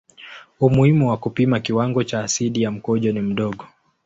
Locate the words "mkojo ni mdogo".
2.71-3.65